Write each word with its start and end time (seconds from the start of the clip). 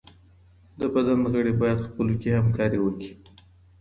د 0.79 0.81
بدن 0.93 1.19
غړي 1.33 1.53
بايد 1.61 1.79
خپلو 1.87 2.13
کي 2.21 2.29
همکاري 2.39 2.79
وکړي. 2.81 3.11